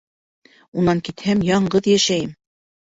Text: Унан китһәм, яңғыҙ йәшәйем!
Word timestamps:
Унан 0.81 1.03
китһәм, 1.11 1.47
яңғыҙ 1.51 1.95
йәшәйем! 1.95 2.35